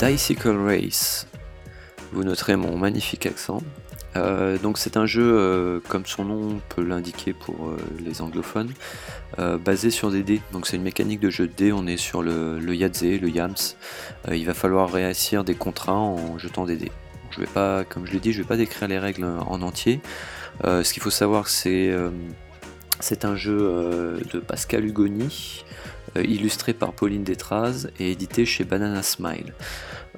Dicycle 0.00 0.56
Race. 0.56 1.26
Vous 2.12 2.24
noterez 2.24 2.56
mon 2.56 2.78
magnifique 2.78 3.26
accent. 3.26 3.62
Euh, 4.16 4.56
donc 4.56 4.78
c'est 4.78 4.96
un 4.96 5.04
jeu, 5.04 5.22
euh, 5.22 5.80
comme 5.88 6.06
son 6.06 6.24
nom 6.24 6.60
peut 6.70 6.82
l'indiquer 6.82 7.34
pour 7.34 7.68
euh, 7.68 7.76
les 8.02 8.22
anglophones, 8.22 8.72
basé 9.62 9.90
sur 9.90 10.10
des 10.10 10.22
dés. 10.22 10.40
Donc 10.52 10.66
c'est 10.66 10.76
une 10.76 10.82
mécanique 10.82 11.20
de 11.20 11.28
jeu 11.28 11.46
de 11.46 11.52
dés, 11.52 11.72
on 11.72 11.86
est 11.86 11.98
sur 11.98 12.22
le, 12.22 12.58
le 12.58 12.74
Yadze, 12.74 13.02
le 13.02 13.28
Yams. 13.28 13.54
il 14.32 14.46
va 14.46 14.54
falloir 14.54 14.90
réussir 14.90 15.44
des 15.44 15.54
contrats 15.54 15.98
en 15.98 16.38
jetant 16.38 16.64
des 16.64 16.76
dés. 16.76 16.92
Je 17.30 17.40
vais 17.40 17.46
pas, 17.46 17.84
comme 17.84 18.06
je 18.06 18.12
l'ai 18.12 18.20
dit, 18.20 18.32
je 18.32 18.40
vais 18.40 18.48
pas 18.48 18.56
décrire 18.56 18.88
les 18.88 18.98
règles 18.98 19.24
en 19.24 19.60
entier. 19.60 20.00
ce 20.64 20.92
qu'il 20.92 21.02
faut 21.02 21.10
savoir, 21.10 21.48
c'est 21.48 21.94
c'est 23.00 23.24
un 23.24 23.36
jeu 23.36 24.18
de 24.32 24.40
Pascal 24.40 24.84
Hugoni, 24.84 25.64
illustré 26.16 26.74
par 26.74 26.92
Pauline 26.92 27.24
Détraz 27.24 27.88
et 27.98 28.10
édité 28.10 28.44
chez 28.44 28.64
Banana 28.64 29.02
Smile. 29.02 29.54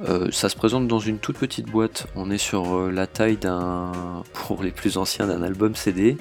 Euh, 0.00 0.28
ça 0.30 0.48
se 0.48 0.56
présente 0.56 0.88
dans 0.88 0.98
une 0.98 1.18
toute 1.18 1.38
petite 1.38 1.66
boîte. 1.66 2.06
On 2.16 2.30
est 2.30 2.38
sur 2.38 2.76
euh, 2.76 2.90
la 2.90 3.06
taille 3.06 3.36
d'un, 3.36 3.92
pour 4.32 4.62
les 4.62 4.70
plus 4.70 4.96
anciens, 4.96 5.26
d'un 5.26 5.42
album 5.42 5.74
CD. 5.74 6.16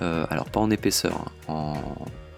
Euh, 0.00 0.26
alors 0.30 0.46
pas 0.46 0.60
en 0.60 0.70
épaisseur, 0.70 1.26
hein, 1.48 1.74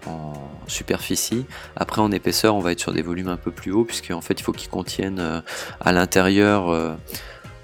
en, 0.05 0.33
superficie. 0.67 1.45
Après 1.75 2.01
en 2.01 2.11
épaisseur, 2.11 2.55
on 2.55 2.59
va 2.59 2.71
être 2.71 2.79
sur 2.79 2.91
des 2.91 3.01
volumes 3.01 3.29
un 3.29 3.37
peu 3.37 3.51
plus 3.51 3.71
hauts, 3.71 3.85
puisque 3.85 4.11
en 4.11 4.21
fait 4.21 4.39
il 4.39 4.43
faut 4.43 4.51
qu'ils 4.51 4.69
contiennent 4.69 5.43
à 5.79 5.91
l'intérieur. 5.91 6.97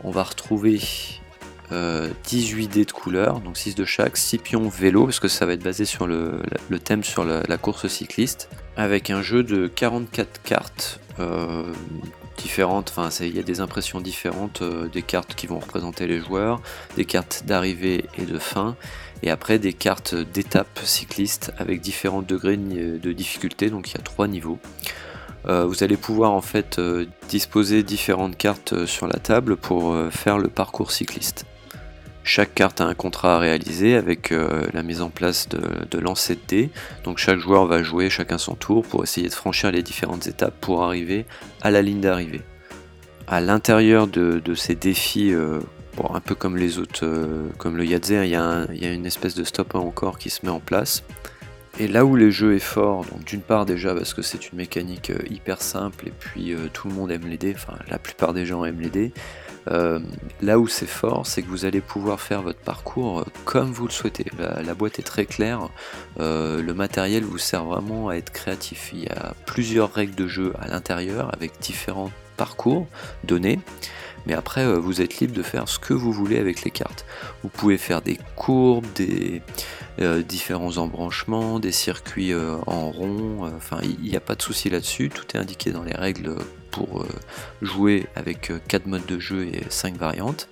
on 0.03 0.11
va 0.11 0.21
retrouver 0.21 0.79
18 1.71 2.67
dés 2.67 2.85
de 2.85 2.91
couleur, 2.91 3.39
donc 3.39 3.57
6 3.57 3.73
de 3.73 3.85
chaque, 3.85 4.17
6 4.17 4.37
pions 4.37 4.69
vélo, 4.69 5.05
parce 5.05 5.19
que 5.19 5.27
ça 5.27 5.47
va 5.47 5.53
être 5.53 5.63
basé 5.63 5.85
sur 5.85 6.05
le, 6.05 6.41
thème 6.83 7.03
sur 7.03 7.23
la, 7.23 7.57
course 7.57 7.87
cycliste, 7.87 8.49
avec 8.81 9.09
un 9.09 9.21
jeu 9.21 9.43
de 9.43 9.67
44 9.67 10.41
cartes 10.43 10.99
différentes, 12.41 12.93
enfin 12.95 13.09
il 13.23 13.35
y 13.35 13.39
a 13.39 13.43
des 13.43 13.59
impressions 13.59 14.01
différentes 14.01 14.61
euh, 14.61 14.87
des 14.87 15.01
cartes 15.01 15.35
qui 15.35 15.47
vont 15.47 15.59
représenter 15.59 16.07
les 16.07 16.19
joueurs, 16.19 16.61
des 16.95 17.05
cartes 17.05 17.43
d'arrivée 17.45 18.05
et 18.17 18.25
de 18.25 18.37
fin, 18.39 18.75
et 19.23 19.29
après 19.29 19.59
des 19.59 19.73
cartes 19.73 20.15
d'étape 20.15 20.79
cycliste 20.83 21.53
avec 21.57 21.81
différents 21.81 22.21
degrés 22.21 22.57
de 22.57 23.11
difficulté, 23.11 23.69
donc 23.69 23.91
il 23.91 23.97
y 23.97 23.99
a 23.99 24.03
trois 24.03 24.27
niveaux. 24.27 24.59
Euh, 25.47 25.65
vous 25.65 25.83
allez 25.83 25.97
pouvoir 25.97 26.31
en 26.31 26.41
fait 26.41 26.77
euh, 26.79 27.05
disposer 27.29 27.83
différentes 27.83 28.37
cartes 28.37 28.85
sur 28.85 29.07
la 29.07 29.19
table 29.19 29.57
pour 29.57 29.95
faire 30.11 30.37
le 30.37 30.49
parcours 30.49 30.91
cycliste. 30.91 31.45
Chaque 32.23 32.53
carte 32.53 32.81
a 32.81 32.85
un 32.85 32.93
contrat 32.93 33.35
à 33.35 33.39
réaliser 33.39 33.95
avec 33.95 34.31
euh, 34.31 34.67
la 34.73 34.83
mise 34.83 35.01
en 35.01 35.09
place 35.09 35.49
de, 35.49 35.61
de 35.89 35.97
lancer 35.97 36.35
de 36.35 36.41
dés. 36.47 36.69
Donc 37.03 37.17
chaque 37.17 37.39
joueur 37.39 37.65
va 37.65 37.81
jouer 37.81 38.09
chacun 38.09 38.37
son 38.37 38.55
tour 38.55 38.83
pour 38.83 39.03
essayer 39.03 39.27
de 39.27 39.33
franchir 39.33 39.71
les 39.71 39.81
différentes 39.81 40.27
étapes 40.27 40.53
pour 40.61 40.83
arriver 40.83 41.25
à 41.61 41.71
la 41.71 41.81
ligne 41.81 42.01
d'arrivée. 42.01 42.41
À 43.27 43.41
l'intérieur 43.41 44.07
de, 44.07 44.41
ces 44.55 44.75
défis, 44.75 45.33
euh, 45.33 45.59
un 46.13 46.19
peu 46.19 46.35
comme 46.35 46.57
les 46.57 46.77
autres, 46.77 47.05
euh, 47.05 47.49
comme 47.57 47.75
le 47.75 47.85
Yadze, 47.85 48.11
il 48.11 48.29
y, 48.29 48.35
a 48.35 48.67
une 48.69 49.05
espèce 49.05 49.35
de 49.35 49.43
stop 49.43 49.73
encore 49.73 50.19
qui 50.19 50.29
se 50.29 50.45
met 50.45 50.51
en 50.51 50.59
place. 50.59 51.03
Et 51.79 51.87
là 51.87 52.05
où 52.05 52.15
le 52.15 52.29
jeu 52.29 52.53
est 52.53 52.59
fort, 52.59 53.05
donc 53.05 53.23
d'une 53.23 53.41
part 53.41 53.65
déjà 53.65 53.95
parce 53.95 54.13
que 54.13 54.21
c'est 54.21 54.51
une 54.51 54.57
mécanique 54.57 55.11
hyper 55.29 55.61
simple 55.61 56.09
et 56.09 56.11
puis 56.11 56.53
tout 56.73 56.89
le 56.89 56.93
monde 56.93 57.11
aime 57.11 57.25
les 57.27 57.37
dés, 57.37 57.53
enfin 57.55 57.75
la 57.89 57.97
plupart 57.97 58.33
des 58.33 58.45
gens 58.45 58.65
aiment 58.65 58.81
les 58.81 58.89
dés, 58.89 59.13
euh, 59.67 59.99
là 60.41 60.59
où 60.59 60.67
c'est 60.67 60.87
fort, 60.87 61.25
c'est 61.27 61.41
que 61.41 61.47
vous 61.47 61.65
allez 61.65 61.81
pouvoir 61.81 62.19
faire 62.19 62.41
votre 62.41 62.59
parcours 62.59 63.19
euh, 63.19 63.25
comme 63.45 63.71
vous 63.71 63.85
le 63.85 63.91
souhaitez. 63.91 64.25
La, 64.37 64.73
boîte 64.73 64.99
est 64.99 65.03
très 65.03 65.25
claire, 65.25 65.69
euh, 66.19 66.61
le 66.61 66.73
matériel 66.73 67.23
vous 67.23 67.37
sert 67.37 67.65
vraiment 67.65 68.09
à 68.09 68.15
être 68.15 68.31
créatif. 68.31 68.91
Il 68.93 69.03
y 69.03 69.09
a 69.09 69.33
plusieurs 69.45 69.93
règles 69.93 70.15
de 70.15 70.27
jeu 70.27 70.53
à 70.59 70.67
l'intérieur 70.67 71.33
avec 71.33 71.59
différents 71.59 72.11
parcours 72.37 72.87
donnés. 73.23 73.59
Mais 74.27 74.33
après, 74.33 74.71
vous 74.77 75.01
êtes 75.01 75.19
libre 75.19 75.33
de 75.33 75.41
faire 75.41 75.67
ce 75.67 75.79
que 75.79 75.95
vous 75.95 76.11
voulez 76.11 76.37
avec 76.37 76.61
les 76.63 76.69
cartes. 76.69 77.05
Vous 77.41 77.49
pouvez 77.49 77.79
faire 77.79 78.03
des 78.03 78.19
courbes, 78.35 78.85
des 78.93 79.41
différents 80.27 80.77
embranchements, 80.77 81.59
des 81.59 81.71
circuits 81.71 82.31
en 82.35 82.91
rond. 82.91 83.51
Enfin, 83.55 83.79
il 83.81 83.99
n'y 83.99 84.15
a 84.15 84.19
pas 84.19 84.35
de 84.35 84.41
souci 84.43 84.69
là-dessus. 84.69 85.09
Tout 85.09 85.25
est 85.35 85.39
indiqué 85.39 85.71
dans 85.71 85.81
les 85.81 85.95
règles 85.95 86.35
pour 86.71 87.01
euh, 87.01 87.07
jouer 87.61 88.07
avec 88.15 88.51
4 88.67 88.85
euh, 88.85 88.89
modes 88.89 89.05
de 89.05 89.19
jeu 89.19 89.45
et 89.45 89.63
5 89.69 89.97
variantes. 89.97 90.47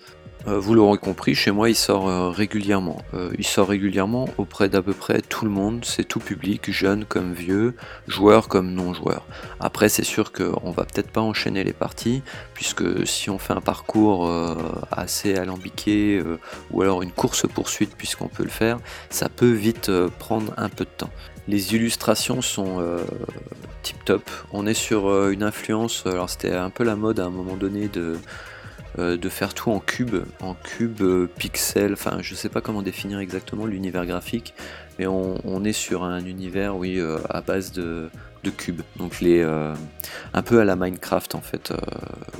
Euh, 0.47 0.57
vous 0.57 0.74
l'aurez 0.74 0.97
compris, 0.97 1.35
chez 1.35 1.52
moi 1.52 1.69
il 1.69 1.75
sort 1.75 2.34
régulièrement. 2.34 3.02
il 3.38 3.46
sort 3.46 3.68
régulièrement 3.68 4.30
auprès 4.38 4.69
d'à 4.69 4.81
peu 4.81 4.94
près 4.94 5.19
tout 5.19 5.44
le 5.44 5.52
monde, 5.52 5.84
c'est 5.84 6.06
tout 6.06 6.22
public, 6.22 6.72
jeune 6.72 7.03
comme 7.03 7.34
vieux, 7.34 7.75
joueur 8.07 8.47
comme 8.47 8.72
non-joueur. 8.72 9.25
Après 9.59 9.90
c'est 9.90 10.06
sûr 10.06 10.31
qu'on 10.31 10.72
va 10.72 10.85
peut-être 10.85 11.12
pas 11.12 11.19
enchaîner 11.19 11.66
les 11.66 11.74
parties, 11.74 12.22
puisque 12.53 13.06
si 13.06 13.30
on 13.30 13.38
fait 13.38 13.51
un 13.51 13.59
parcours 13.59 14.31
assez 14.91 15.36
alambiqué, 15.36 16.24
ou 16.72 16.81
alors 16.81 17.01
une 17.01 17.12
course-poursuite 17.12 17.97
puisqu'on 17.97 18.30
peut 18.30 18.44
le 18.44 18.50
faire, 18.50 18.78
ça 19.09 19.28
peut 19.28 19.51
vite 19.51 19.91
prendre 20.19 20.53
un 20.56 20.69
peu 20.69 20.86
de 20.86 20.90
temps. 20.90 21.12
Les 21.47 21.75
illustrations 21.75 22.41
sont 22.41 23.00
tip 23.81 24.03
top. 24.05 24.29
On 24.51 24.66
est 24.66 24.73
sur 24.73 25.07
euh, 25.07 25.31
une 25.31 25.44
influence, 25.44 26.05
alors 26.05 26.29
c'était 26.29 26.53
un 26.53 26.69
peu 26.69 26.83
la 26.83 26.95
mode 26.95 27.19
à 27.19 27.25
un 27.25 27.29
moment 27.29 27.55
donné 27.55 27.88
de, 27.88 28.17
euh, 28.97 29.29
faire 29.29 29.53
tout 29.53 29.72
en 29.72 29.79
cube, 29.79 30.23
en 30.41 30.53
cube 30.53 31.01
euh, 31.01 31.27
pixel, 31.38 31.94
enfin 31.94 32.17
je 32.21 32.36
sais 32.36 32.50
pas 32.50 32.62
comment 32.62 32.81
définir 32.81 33.19
exactement 33.19 33.65
l'univers 33.65 34.06
graphique, 34.06 34.53
mais 34.97 35.07
on, 35.07 35.63
est 35.63 35.74
sur 35.74 36.03
un 36.03 36.25
univers 36.25 36.75
oui 36.75 37.01
à 37.30 37.42
base 37.42 37.71
de, 37.71 38.09
de 38.44 38.50
cubes, 38.50 38.81
donc 38.97 39.21
les 39.21 39.42
un 40.33 40.42
peu 40.42 40.59
à 40.59 40.65
la 40.65 40.75
Minecraft 40.75 41.35
en 41.35 41.42
fait, 41.42 41.74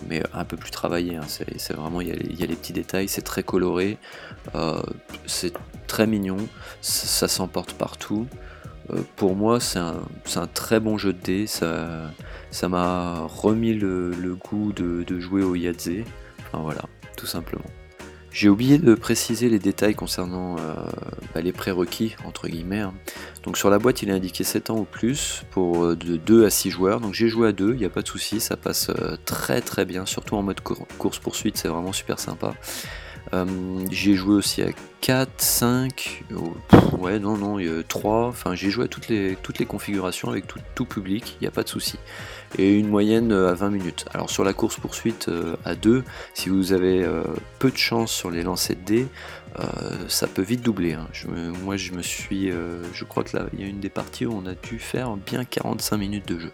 mais 0.10 0.22
un 0.34 0.44
peu 0.44 0.58
plus 0.58 0.72
travaillé. 0.72 1.16
Hein. 1.16 1.26
c'est 1.28 1.74
vraiment 1.74 2.02
il 2.02 2.08
y, 2.08 2.44
a 2.44 2.46
les 2.48 2.56
petits 2.56 2.74
détails, 2.74 3.08
c'est 3.08 3.22
très 3.22 3.44
coloré, 3.44 3.98
c'est 5.26 5.54
très 5.88 6.08
mignon, 6.08 6.38
ça 6.82 7.30
s'emporte 7.30 7.74
partout. 7.74 8.28
Euh, 8.94 9.02
pour 9.16 9.36
moi, 9.36 9.60
c'est 9.60 9.80
un, 9.80 10.48
très 10.54 10.80
bon 10.80 10.98
jeu 10.98 11.14
de 11.14 11.20
dés. 11.20 11.48
Ça, 11.48 12.70
m'a 12.70 13.22
remis 13.28 13.74
le, 13.74 14.36
goût 14.36 14.74
de, 14.74 15.20
jouer 15.20 15.44
au 15.44 15.56
Yadze. 15.56 16.04
Enfin 16.48 16.64
voilà, 16.64 16.82
tout 17.18 17.28
simplement. 17.28 17.66
J'ai 18.32 18.48
oublié 18.48 18.78
de 18.78 18.94
préciser 18.94 19.50
les 19.50 19.58
détails 19.58 19.96
concernant 19.96 20.56
euh, 20.60 20.76
bah, 21.34 21.42
les 21.42 21.52
prérequis, 21.52 22.16
entre 22.26 22.48
guillemets. 22.48 22.82
Hein. 22.82 22.94
Donc 23.44 23.58
sur 23.58 23.72
la 23.72 23.80
boîte, 23.80 24.04
il 24.04 24.10
est 24.10 24.14
indiqué 24.14 24.44
7 24.44 24.70
ans 24.70 24.78
ou 24.78 24.84
plus 24.84 25.44
pour 25.50 25.84
euh, 25.84 25.96
de 25.96 26.16
2 26.16 26.46
à 26.46 26.52
6 26.52 26.70
joueurs. 26.70 27.00
Donc 27.00 27.16
j'ai 27.16 27.28
joué 27.28 27.48
à 27.48 27.52
2, 27.52 27.74
il 27.74 27.80
n'y 27.80 27.86
a 27.86 27.90
pas 27.90 28.04
de 28.04 28.08
souci, 28.08 28.40
ça 28.40 28.56
passe 28.56 28.92
très 29.26 29.62
très 29.62 29.84
bien, 29.84 30.06
surtout 30.06 30.36
en 30.36 30.44
mode 30.44 30.60
course-poursuite, 30.62 31.58
c'est 31.58 31.70
vraiment 31.70 31.92
super 31.92 32.20
sympa. 32.20 32.54
Euh, 33.34 33.46
j'ai 33.92 34.16
joué 34.16 34.36
aussi 34.36 34.62
à 34.62 34.70
4, 35.02 35.30
5, 35.38 36.24
ouais 36.98 37.20
non 37.20 37.38
non, 37.38 37.58
3, 37.88 38.28
enfin 38.28 38.56
j'ai 38.56 38.70
joué 38.70 38.86
à 38.86 38.88
toutes 38.88 39.08
les, 39.08 39.38
toutes 39.42 39.60
les 39.60 39.66
configurations 39.66 40.30
avec 40.30 40.46
tout, 40.76 40.86
public, 40.86 41.38
il 41.40 41.44
n'y 41.44 41.48
a 41.48 41.52
pas 41.52 41.64
de 41.64 41.70
souci. 41.70 41.98
Et 42.58 42.78
une 42.78 42.88
moyenne 42.88 43.32
euh, 43.32 43.50
à 43.50 43.54
20 43.54 43.70
minutes. 43.70 44.06
Alors 44.14 44.30
sur 44.30 44.44
la 44.44 44.54
course 44.54 44.78
poursuite 44.78 45.28
euh, 45.30 45.56
à 45.64 45.76
2, 45.76 46.04
si 46.34 46.50
vous 46.50 46.74
avez 46.74 47.08
peu 47.60 47.70
de 47.72 47.78
chance 47.78 48.12
sur 48.12 48.32
les 48.32 48.44
lancers 48.44 48.76
de 48.76 48.84
dés, 48.84 49.08
ça 50.08 50.28
peut 50.28 50.42
vite 50.42 50.62
doubler. 50.62 50.94
Hein. 50.94 51.08
moi 51.64 51.76
je 51.78 51.92
me 51.92 52.02
suis, 52.02 52.50
je 52.50 53.04
crois 53.04 53.24
que 53.24 53.38
là 53.38 53.46
il 53.54 53.62
y 53.62 53.64
a 53.64 53.68
une 53.68 53.80
des 53.80 53.90
parties 53.90 54.26
où 54.26 54.34
on 54.34 54.46
a 54.46 54.54
dû 54.54 54.80
faire 54.80 55.16
bien 55.18 55.44
45 55.44 55.98
minutes 55.98 56.28
de 56.28 56.40
jeu. 56.40 56.52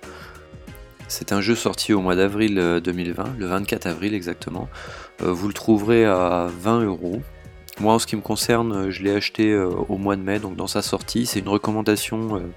C'est 1.07 1.31
un 1.31 1.41
jeu 1.41 1.55
sorti 1.55 1.93
au 1.93 2.01
mois 2.01 2.15
d'avril 2.15 2.55
2020, 2.83 3.35
le 3.37 3.45
24 3.45 3.87
avril 3.87 4.13
exactement. 4.13 4.67
Euh, 5.21 5.31
vous 5.31 5.47
le 5.47 5.53
trouverez 5.53 6.05
à 6.05 6.47
20 6.59 6.83
euros. 6.85 7.21
Moi, 7.79 7.93
en 7.93 7.99
ce 7.99 8.07
qui 8.07 8.15
me 8.15 8.21
concerne, 8.21 8.89
je 8.89 9.03
l'ai 9.03 9.13
acheté 9.13 9.51
euh, 9.51 9.67
au 9.67 9.97
mois 9.97 10.15
de 10.15 10.21
mai, 10.21 10.39
donc 10.39 10.55
dans 10.55 10.67
sa 10.67 10.81
sortie. 10.81 11.25
C'est 11.25 11.39
une 11.39 11.49
recommandation 11.49 12.37
euh, 12.37 12.39
euh, 12.39 12.47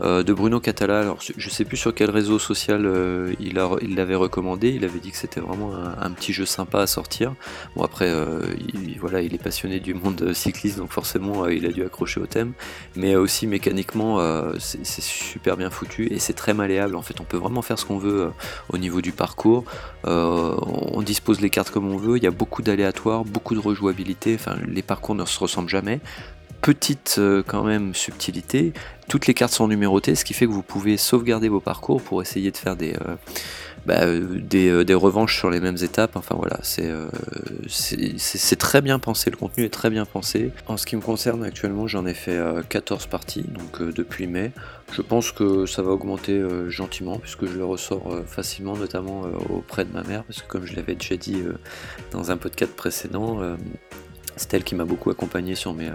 de 0.00 0.32
Bruno 0.32 0.60
Catala. 0.60 1.14
Je 1.36 1.50
sais 1.50 1.64
plus 1.64 1.76
sur 1.76 1.94
quel 1.94 2.10
réseau 2.10 2.38
social 2.38 2.84
euh, 2.86 3.34
il 3.40 3.54
l'avait 3.94 4.14
recommandé. 4.14 4.70
Il 4.70 4.84
avait 4.84 4.98
dit 4.98 5.10
que 5.10 5.16
c'était 5.16 5.40
vraiment 5.40 5.72
un, 5.74 6.10
petit 6.10 6.32
jeu 6.32 6.46
sympa 6.46 6.80
à 6.80 6.86
sortir. 6.86 7.34
Bon, 7.76 7.84
après, 7.84 8.08
euh, 8.08 8.40
il, 8.74 9.34
est 9.34 9.42
passionné 9.42 9.80
du 9.80 9.94
monde 9.94 10.32
cycliste, 10.32 10.78
donc 10.78 10.92
forcément, 10.92 11.46
il 11.46 11.66
a 11.66 11.70
dû 11.70 11.84
accrocher 11.84 12.20
au 12.20 12.26
thème. 12.26 12.52
Mais 12.96 13.16
aussi 13.16 13.46
mécaniquement, 13.46 14.20
c'est 14.58 14.84
super 14.84 15.56
bien 15.56 15.70
foutu 15.70 16.12
et 16.12 16.18
c'est 16.18 16.32
très 16.32 16.54
malléable. 16.54 16.96
En 16.96 17.02
fait, 17.02 17.20
on 17.20 17.24
peut 17.24 17.36
vraiment 17.36 17.62
faire 17.62 17.78
ce 17.78 17.84
qu'on 17.84 17.98
veut 17.98 18.30
au 18.72 18.78
niveau 18.78 19.00
du 19.00 19.12
parcours. 19.12 19.64
on 20.04 21.02
dispose 21.02 21.40
les 21.40 21.50
cartes 21.50 21.70
comme 21.70 21.90
on 21.90 21.96
veut. 21.96 22.16
Il 22.16 22.22
y 22.22 22.28
a 22.28 22.32
beaucoup 22.32 22.62
d'aléatoires, 22.62 23.24
beaucoup 23.24 23.54
de 23.54 23.60
rejouabilité. 23.60 24.38
Les 24.68 24.82
parcours 24.82 25.14
ne 25.14 25.24
se 25.24 25.38
ressemblent 25.38 25.68
jamais 25.68 26.00
petite 26.64 27.20
quand 27.46 27.62
même 27.62 27.94
subtilité, 27.94 28.72
toutes 29.06 29.26
les 29.26 29.34
cartes 29.34 29.52
sont 29.52 29.68
numérotées, 29.68 30.14
ce 30.14 30.24
qui 30.24 30.32
fait 30.32 30.46
que 30.46 30.50
vous 30.50 30.62
pouvez 30.62 30.96
sauvegarder 30.96 31.50
vos 31.50 31.60
parcours 31.60 32.00
pour 32.00 32.22
essayer 32.22 32.50
de 32.50 32.56
faire 32.56 32.74
des, 32.74 32.94
euh, 32.94 33.16
bah, 33.84 34.06
des, 34.06 34.94
revanches 34.94 35.36
sur 35.36 35.50
les 35.50 35.60
mêmes 35.60 35.76
étapes. 35.82 36.16
Enfin 36.16 36.36
voilà, 36.36 36.58
c'est 36.62 38.56
très 38.56 38.80
bien 38.80 38.98
pensé, 38.98 39.30
le 39.30 39.36
contenu 39.36 39.64
est 39.64 39.72
très 39.72 39.90
bien 39.90 40.06
pensé. 40.06 40.52
En 40.66 40.78
ce 40.78 40.86
qui 40.86 40.96
me 40.96 41.02
concerne 41.02 41.44
actuellement, 41.44 41.86
j'en 41.86 42.06
ai 42.06 42.14
fait 42.14 42.40
14 42.70 43.06
parties, 43.08 43.42
donc 43.42 43.82
depuis 43.82 44.26
mai. 44.26 44.52
Je 44.92 45.02
pense 45.02 45.32
que 45.32 45.66
ça 45.66 45.82
va 45.82 45.90
augmenter 45.90 46.42
gentiment 46.68 47.18
puisque 47.18 47.44
je 47.44 47.58
le 47.58 47.64
ressors 47.66 48.22
facilement, 48.26 48.74
notamment 48.74 49.24
auprès 49.50 49.84
de 49.84 49.92
ma 49.92 50.02
mère, 50.02 50.24
parce 50.24 50.40
que 50.40 50.48
comme 50.48 50.64
je 50.64 50.74
l'avais 50.76 50.94
déjà 50.94 51.16
dit 51.16 51.42
dans 52.10 52.30
un 52.30 52.38
podcast 52.38 52.72
précédent, 52.74 53.38
c'est 54.36 54.54
elle 54.54 54.64
qui 54.64 54.74
m'a 54.74 54.84
beaucoup 54.84 55.10
accompagné 55.10 55.54
sur 55.54 55.74
mes, 55.74 55.88
euh, 55.88 55.94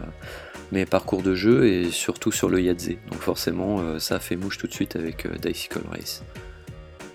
mes, 0.71 0.85
parcours 0.85 1.21
de 1.21 1.35
jeu 1.35 1.67
et 1.67 1.91
surtout 1.91 2.31
sur 2.31 2.49
le 2.49 2.61
Yadze. 2.61 2.91
Donc 3.11 3.19
forcément, 3.19 3.79
euh, 3.79 3.99
ça 3.99 4.19
fait 4.19 4.35
mouche 4.35 4.57
tout 4.57 4.67
de 4.67 4.73
suite 4.73 4.95
avec 4.95 5.25
euh, 5.25 5.35
Dicycle 5.41 5.81
Race. 5.91 6.23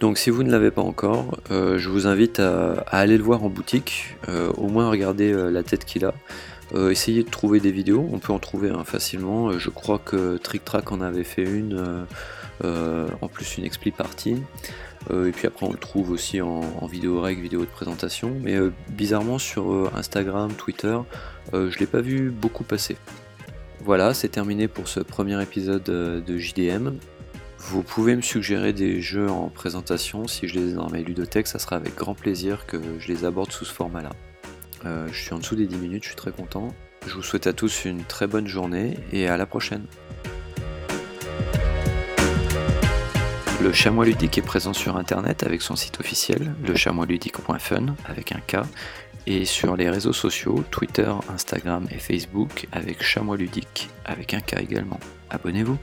Donc 0.00 0.18
si 0.18 0.30
vous 0.30 0.42
ne 0.42 0.50
l'avez 0.50 0.70
pas 0.70 0.82
encore, 0.82 1.38
je 1.50 1.88
vous 1.88 2.06
invite 2.06 2.38
à, 2.40 2.84
aller 2.88 3.16
le 3.16 3.22
voir 3.22 3.42
en 3.42 3.48
boutique, 3.48 4.16
au 4.58 4.66
moins 4.66 4.90
regarder 4.90 5.32
la 5.32 5.62
tête 5.62 5.86
qu'il 5.86 6.04
a. 6.04 6.12
essayez 6.90 7.22
de 7.22 7.30
trouver 7.30 7.58
des 7.58 7.70
vidéos, 7.70 8.06
on 8.12 8.18
peut 8.18 8.32
en 8.32 8.38
trouver 8.38 8.68
hein, 8.68 8.84
facilement. 8.84 9.56
je 9.56 9.70
crois 9.70 9.98
que 10.04 10.36
Trick 10.36 10.62
Track 10.62 10.92
en 10.92 11.00
avait 11.00 11.24
fait 11.24 11.44
une, 11.44 12.06
en 12.62 13.28
plus 13.28 13.56
une 13.56 13.64
expli 13.64 13.92
partie. 13.92 14.42
Euh, 15.10 15.28
et 15.28 15.32
puis 15.32 15.46
après 15.46 15.66
on 15.66 15.72
le 15.72 15.78
trouve 15.78 16.10
aussi 16.10 16.40
en, 16.40 16.86
vidéo 16.86 17.20
règle, 17.20 17.42
vidéo 17.42 17.60
de 17.60 17.66
présentation. 17.66 18.36
Mais 18.40 18.54
euh, 18.54 18.72
bizarrement 18.90 19.38
sur 19.38 19.72
euh, 19.72 19.90
Instagram, 19.94 20.52
Twitter, 20.54 20.98
je 21.52 21.78
l'ai 21.78 21.86
pas 21.86 22.00
vu 22.00 22.30
beaucoup 22.30 22.64
passer. 22.64 22.96
Voilà, 23.84 24.14
c'est 24.14 24.30
terminé 24.30 24.66
pour 24.66 24.88
ce 24.88 25.00
premier 25.00 25.42
épisode 25.42 25.82
de 25.82 26.38
JDM. 26.38 26.92
Vous 27.58 27.82
pouvez 27.82 28.16
me 28.16 28.22
suggérer 28.22 28.72
des 28.72 29.02
jeux 29.02 29.28
en 29.28 29.50
présentation, 29.50 30.26
si 30.26 30.48
je 30.48 30.54
les 30.54 30.70
ai 30.70 30.72
dans 30.72 30.88
mes 30.88 31.04
ludothèques, 31.04 31.48
ça 31.48 31.58
sera 31.58 31.76
avec 31.76 31.94
grand 31.94 32.14
plaisir 32.14 32.64
que 32.64 32.78
je 32.98 33.08
les 33.08 33.26
aborde 33.26 33.52
sous 33.52 33.66
ce 33.66 33.74
format-là. 33.74 34.08
je 34.84 35.14
suis 35.14 35.34
en 35.34 35.38
dessous 35.38 35.54
des 35.54 35.66
10 35.66 35.76
minutes, 35.76 36.04
je 36.04 36.08
suis 36.08 36.16
très 36.16 36.32
content. 36.32 36.68
Je 37.06 37.12
vous 37.12 37.22
souhaite 37.22 37.46
à 37.46 37.52
tous 37.52 37.84
une 37.84 38.04
très 38.04 38.26
bonne 38.26 38.46
journée 38.46 38.96
et 39.12 39.28
à 39.28 39.36
la 39.36 39.44
prochaine. 39.44 39.84
Le 43.62 43.70
Chamois 43.70 44.06
Ludique 44.06 44.38
est 44.38 44.42
présent 44.42 44.72
sur 44.72 44.96
internet 44.96 45.42
avec 45.42 45.60
son 45.60 45.76
site 45.76 46.00
officiel, 46.00 46.54
lechamoisludique.fun 46.66 47.94
avec 48.06 48.32
un 48.32 48.40
K, 48.46 48.64
et 49.26 49.44
sur 49.44 49.76
les 49.76 49.88
réseaux 49.90 50.12
sociaux, 50.12 50.64
Twitter, 50.70 51.12
Instagram 51.28 51.86
et 51.90 51.98
Facebook 51.98 52.66
avec 52.72 53.02
Chamois 53.02 53.36
Ludique 53.36 53.88
avec 54.04 54.34
un 54.34 54.40
K 54.40 54.60
également. 54.60 55.00
Abonnez-vous 55.30 55.78